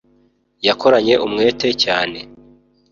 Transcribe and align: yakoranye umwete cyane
yakoranye 0.67 1.15
umwete 1.25 1.67
cyane 1.83 2.19